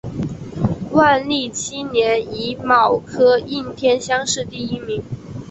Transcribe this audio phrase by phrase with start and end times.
[0.93, 5.03] 万历七年己卯科应天乡试第一名。